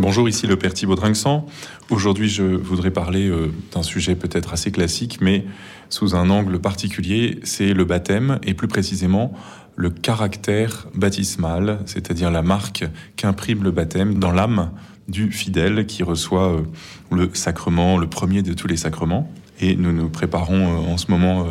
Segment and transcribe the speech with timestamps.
[0.00, 1.44] Bonjour, ici le Père Thibaut Drinxan.
[1.90, 5.44] Aujourd'hui, je voudrais parler euh, d'un sujet peut-être assez classique, mais
[5.88, 9.32] sous un angle particulier, c'est le baptême, et plus précisément
[9.74, 12.84] le caractère baptismal, c'est-à-dire la marque
[13.16, 14.70] qu'imprime le baptême dans l'âme
[15.08, 16.62] du fidèle qui reçoit euh,
[17.10, 19.28] le sacrement, le premier de tous les sacrements.
[19.60, 21.44] Et nous nous préparons euh, en ce moment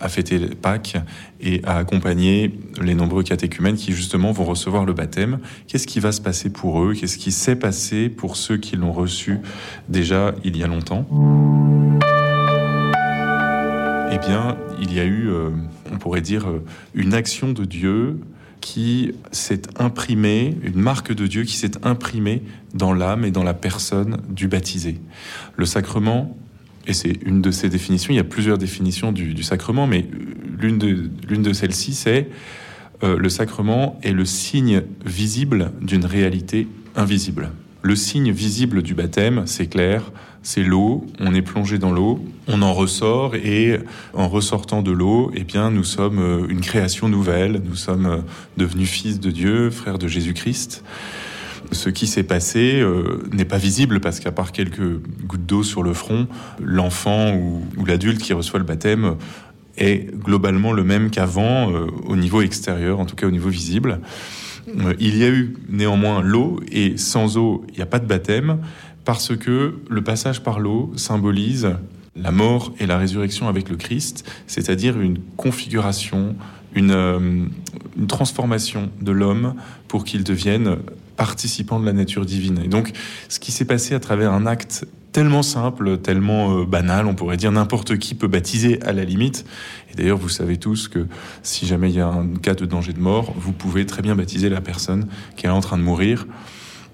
[0.00, 0.96] à fêter Pâques
[1.40, 5.38] et à accompagner les nombreux catéchumènes qui justement vont recevoir le baptême.
[5.66, 6.94] Qu'est-ce qui va se passer pour eux?
[6.94, 9.38] Qu'est-ce qui s'est passé pour ceux qui l'ont reçu
[9.88, 11.06] déjà il y a longtemps?
[14.12, 15.50] Eh bien, il y a eu, euh,
[15.92, 18.18] on pourrait dire, euh, une action de Dieu
[18.60, 22.42] qui s'est imprimée, une marque de Dieu qui s'est imprimée
[22.74, 25.00] dans l'âme et dans la personne du baptisé.
[25.56, 26.36] Le sacrement
[26.86, 28.12] et c'est une de ces définitions.
[28.12, 30.06] Il y a plusieurs définitions du, sacrement, mais
[30.58, 32.28] l'une de, l'une de celles-ci, c'est
[33.02, 37.50] euh, le sacrement est le signe visible d'une réalité invisible.
[37.82, 41.06] Le signe visible du baptême, c'est clair, c'est l'eau.
[41.18, 43.78] On est plongé dans l'eau, on en ressort et
[44.12, 47.62] en ressortant de l'eau, eh bien, nous sommes euh, une création nouvelle.
[47.64, 48.18] Nous sommes euh,
[48.56, 50.84] devenus fils de Dieu, frères de Jésus-Christ.
[51.72, 55.82] Ce qui s'est passé euh, n'est pas visible parce qu'à part quelques gouttes d'eau sur
[55.82, 56.26] le front,
[56.60, 59.16] l'enfant ou, l'adulte qui reçoit le baptême
[59.76, 64.00] est globalement le même qu'avant euh, au niveau extérieur, en tout cas au niveau visible.
[64.68, 68.06] Euh, il y a eu néanmoins l'eau et sans eau, il n'y a pas de
[68.06, 68.58] baptême
[69.04, 71.76] parce que le passage par l'eau symbolise
[72.16, 76.34] la mort et la résurrection avec le Christ, c'est-à-dire une configuration,
[76.74, 77.48] une,
[77.96, 79.54] une transformation de l'homme
[79.86, 80.76] pour qu'il devienne
[81.20, 82.62] participant de la nature divine.
[82.64, 82.92] Et donc,
[83.28, 87.36] ce qui s'est passé à travers un acte tellement simple, tellement euh, banal, on pourrait
[87.36, 89.44] dire n'importe qui peut baptiser à la limite.
[89.92, 91.06] Et d'ailleurs, vous savez tous que
[91.42, 94.16] si jamais il y a un cas de danger de mort, vous pouvez très bien
[94.16, 96.26] baptiser la personne qui est en train de mourir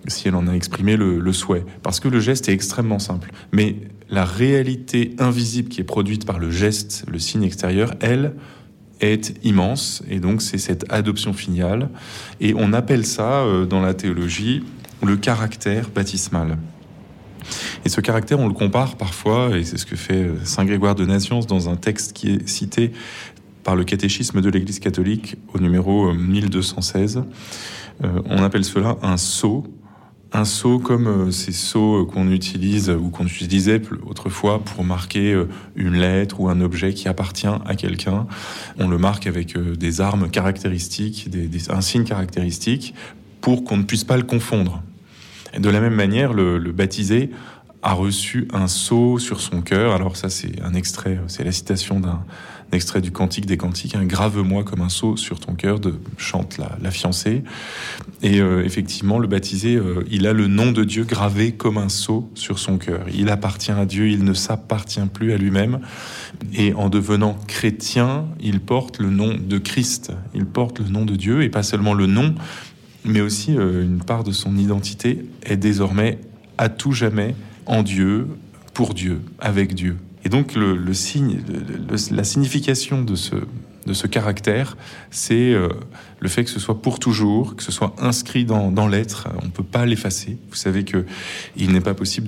[0.08, 1.64] si elle en a exprimé le, le souhait.
[1.84, 3.30] Parce que le geste est extrêmement simple.
[3.52, 3.76] Mais
[4.10, 8.34] la réalité invisible qui est produite par le geste, le signe extérieur, elle,
[9.00, 11.90] est immense et donc c'est cette adoption filiale
[12.40, 14.62] et on appelle ça euh, dans la théologie
[15.02, 16.56] le caractère baptismal.
[17.84, 20.94] Et ce caractère, on le compare parfois, et c'est ce que fait euh, Saint Grégoire
[20.94, 22.92] de Naziance dans un texte qui est cité
[23.62, 27.24] par le catéchisme de l'Église catholique au numéro 1216.
[28.04, 29.64] Euh, on appelle cela un sceau
[30.32, 35.32] un sceau comme euh, ces sceaux euh, qu'on utilise ou qu'on utilisait autrefois pour marquer
[35.32, 38.26] euh, une lettre ou un objet qui appartient à quelqu'un.
[38.78, 42.94] On le marque avec des armes caractéristiques, des, un signe caractéristique
[43.40, 44.82] pour qu'on ne puisse pas le confondre.
[45.56, 47.30] De la même manière, le, le baptisé
[47.82, 49.94] a reçu un sceau sur son cœur.
[49.94, 52.24] Alors ça, c'est un extrait, c'est la citation d'un
[52.72, 56.58] extrait du Cantique des Cantiques, un grave-moi comme un sceau sur ton cœur, de chante
[56.58, 57.42] la, fiancée.
[58.22, 61.88] Et euh, effectivement, le baptisé, euh, il a le nom de Dieu gravé comme un
[61.88, 63.06] sceau sur son cœur.
[63.12, 65.80] Il appartient à Dieu, il ne s'appartient plus à lui-même.
[66.54, 71.16] Et en devenant chrétien, il porte le nom de Christ, il porte le nom de
[71.16, 72.34] Dieu, et pas seulement le nom,
[73.04, 76.18] mais aussi euh, une part de son identité est désormais
[76.58, 77.34] à tout jamais
[77.66, 78.28] en Dieu,
[78.74, 79.96] pour Dieu, avec Dieu.
[80.26, 81.38] Et donc le, signe,
[82.10, 83.36] la signification de ce,
[83.86, 84.76] de ce caractère,
[85.12, 85.68] c'est euh,
[86.18, 89.28] le fait que ce soit pour toujours, que ce soit inscrit dans, l'être.
[89.40, 90.36] On ne peut pas l'effacer.
[90.50, 91.06] Vous savez que
[91.56, 92.26] il n'est pas possible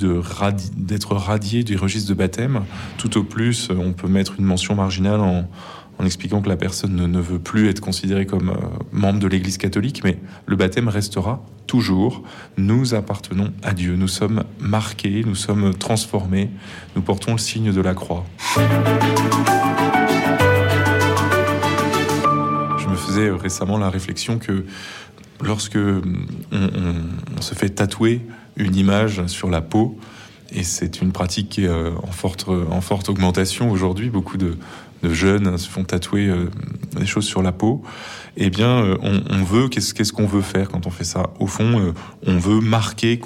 [0.76, 2.62] d'être radié du registre de baptême.
[2.98, 5.50] Tout au plus, on peut mettre une mention marginale en,
[5.98, 8.54] en expliquant que la personne ne, veut plus être considérée comme euh,
[8.92, 12.22] membre de l'Église catholique, mais le baptême restera toujours.
[12.56, 16.50] Nous appartenons à Dieu, nous sommes marqués, nous sommes transformés,
[16.94, 18.24] nous portons le signe de la croix.
[22.78, 24.64] Je me faisais récemment la réflexion que
[25.42, 25.78] lorsque
[26.52, 28.22] on, se fait tatouer
[28.56, 29.98] une image sur la peau,
[30.50, 34.08] et c'est une pratique qui est euh, en forte, en forte augmentation aujourd'hui.
[34.08, 34.56] Beaucoup de,
[35.02, 36.50] de jeunes se font tatouer euh,
[36.98, 37.82] des choses sur la peau,
[38.36, 41.30] eh bien, euh, on, veut, qu'est-ce qu'on veut faire quand on fait ça?
[41.38, 41.92] Au fond, euh,
[42.26, 43.20] on veut marquer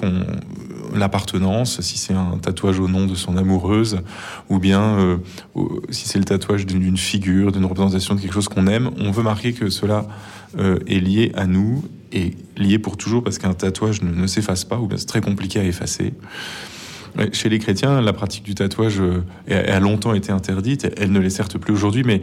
[0.93, 4.01] l'appartenance, si c'est un tatouage au nom de son amoureuse,
[4.49, 5.19] ou bien
[5.89, 9.23] si c'est le tatouage d'une figure, d'une représentation de quelque chose qu'on aime, on veut
[9.23, 10.05] marquer que cela
[10.55, 14.85] est lié à nous et lié pour toujours parce qu'un tatouage ne s'efface pas, ou
[14.85, 16.13] bien c'est très compliqué à effacer.
[17.31, 20.91] Chez les chrétiens, la pratique du tatouage euh, a longtemps été interdite.
[20.97, 22.21] Elle ne l'est certes plus aujourd'hui, mais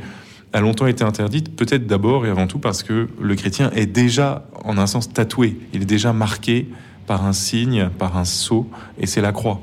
[0.53, 4.47] a longtemps été interdite, peut-être d'abord et avant tout parce que le chrétien est déjà,
[4.65, 5.57] en un sens, tatoué.
[5.73, 6.69] Il est déjà marqué
[7.07, 9.61] par un signe, par un sceau, et c'est la croix.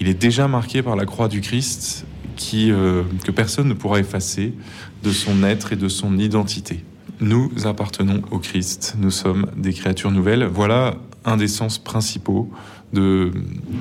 [0.00, 2.04] Il est déjà marqué par la croix du Christ
[2.36, 4.54] qui, euh, que personne ne pourra effacer
[5.02, 6.84] de son être et de son identité.
[7.20, 10.44] Nous appartenons au Christ, nous sommes des créatures nouvelles.
[10.44, 12.50] Voilà un des sens principaux
[12.92, 13.32] de,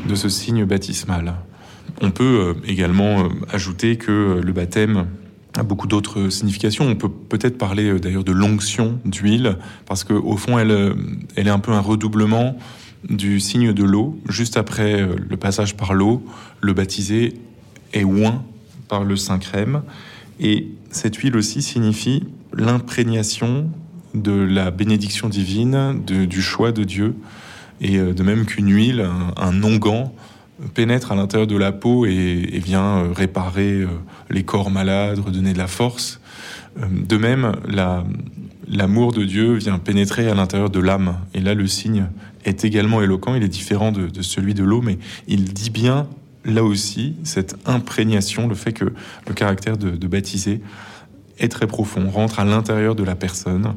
[0.07, 1.35] de ce signe baptismal.
[2.01, 5.07] On peut euh, également euh, ajouter que le baptême
[5.55, 6.85] a beaucoup d'autres significations.
[6.85, 10.95] On peut peut-être parler euh, d'ailleurs de l'onction d'huile, parce qu'au fond, elle,
[11.35, 12.57] elle est un peu un redoublement
[13.09, 14.19] du signe de l'eau.
[14.27, 16.23] Juste après le passage par l'eau,
[16.61, 17.35] le baptisé
[17.93, 18.43] est oint
[18.87, 19.83] par le Saint-Crème.
[20.39, 23.69] Et cette huile aussi signifie l'imprégnation
[24.13, 27.15] de la bénédiction divine, du choix de Dieu,
[27.81, 30.09] et de même qu'une huile, un, onguent,
[30.73, 33.87] pénètre à l'intérieur de la peau et, vient euh, réparer euh,
[34.29, 36.19] les corps malades, redonner de la force.
[36.79, 37.53] Euh, de même,
[38.67, 41.17] l'amour de Dieu vient pénétrer à l'intérieur de l'âme.
[41.33, 42.07] Et là, le signe
[42.45, 43.35] est également éloquent.
[43.35, 44.97] Il est différent de, celui de l'eau, mais
[45.27, 46.07] il dit bien,
[46.45, 50.61] là aussi, cette imprégnation, le fait que le caractère de, de baptisé
[51.39, 53.75] est très profond, rentre à l'intérieur de la personne,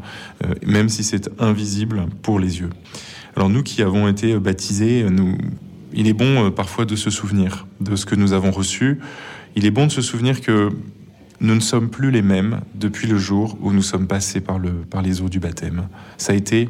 [0.67, 2.71] même si c'est invisible pour les yeux.
[3.37, 5.37] Alors nous qui avons été baptisés, nous
[5.93, 8.99] il est bon euh, parfois de se souvenir de ce que nous avons reçu.
[9.57, 10.71] Il est bon de se souvenir que
[11.41, 14.71] nous ne sommes plus les mêmes depuis le jour où nous sommes passés par, le,
[14.71, 15.89] par les eaux du baptême.
[16.17, 16.69] Ça a été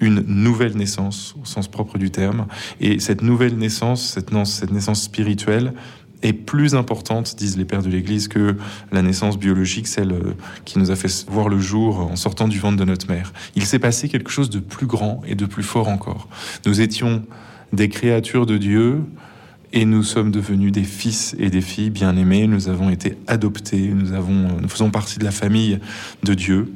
[0.00, 2.46] une nouvelle naissance au sens propre du terme.
[2.80, 5.74] Et cette nouvelle naissance, cette naissance spirituelle,
[6.22, 8.56] est plus importante, disent les pères de l'Église, que
[8.92, 10.34] la naissance biologique, celle euh,
[10.64, 13.32] qui nous a fait voir le jour en sortant du ventre de notre mère.
[13.54, 16.28] Il s'est passé quelque chose de plus grand et de plus fort encore.
[16.66, 17.22] Nous étions
[17.72, 19.02] des créatures de Dieu
[19.72, 22.46] et nous sommes devenus des fils et des filles bien-aimés.
[22.46, 25.78] Nous avons été adoptés, nous, avons, nous faisons partie de la famille
[26.22, 26.72] de Dieu.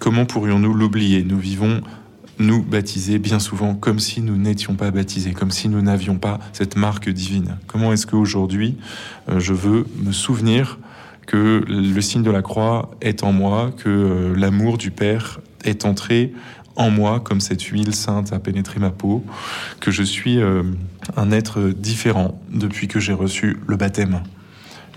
[0.00, 1.22] Comment pourrions-nous l'oublier?
[1.22, 1.82] Nous vivons,
[2.38, 6.40] nous, baptisés bien souvent comme si nous n'étions pas baptisés, comme si nous n'avions pas
[6.52, 7.56] cette marque divine.
[7.66, 8.76] Comment est-ce qu'aujourd'hui,
[9.28, 10.78] euh, je veux me souvenir
[11.26, 15.84] que le signe de la croix est en moi, que euh, l'amour du Père est
[15.84, 16.32] entré
[16.76, 19.24] en moi, comme cette huile sainte a pénétré ma peau,
[19.80, 20.62] que je suis euh,
[21.16, 24.22] un être différent depuis que j'ai reçu le baptême.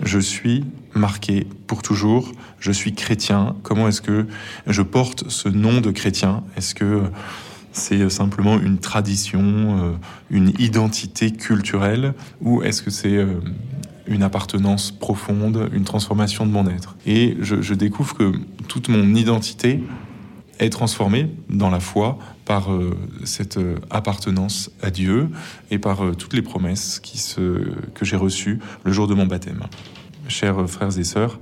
[0.02, 0.64] Je suis
[0.94, 3.56] marqué pour toujours, je suis chrétien.
[3.62, 4.26] Comment est-ce que
[4.66, 6.42] je porte ce nom de chrétien?
[6.56, 7.02] Est-ce que
[7.72, 9.92] c'est simplement une tradition, euh,
[10.30, 13.40] une identité culturelle, ou est-ce que c'est euh,
[14.06, 16.96] une appartenance profonde, une transformation de mon être?
[17.06, 18.32] Et je, je découvre que
[18.68, 19.82] toute mon identité
[20.58, 25.28] est transformé dans la foi par euh, cette euh, appartenance à Dieu
[25.70, 29.26] et par euh, toutes les promesses qui se, que j'ai reçues le jour de mon
[29.26, 29.62] baptême.
[30.28, 31.38] Chers frères et sœurs,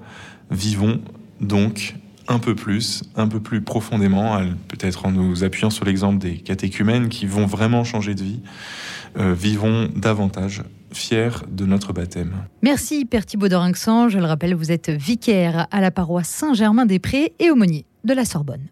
[0.50, 1.00] vivons
[1.40, 1.96] donc
[2.26, 4.38] un peu plus, un peu plus profondément,
[4.68, 8.40] peut-être en nous appuyant sur l'exemple des catéchumènes qui vont vraiment changer de vie,
[9.16, 10.62] vivons davantage
[10.94, 12.32] fiers de notre baptême.
[12.62, 14.08] Merci Père Thibaud d'Orinxan.
[14.08, 18.62] Je le rappelle, vous êtes vicaire à la paroisse Saint-Germain-des-Prés et aumônier de la Sorbonne.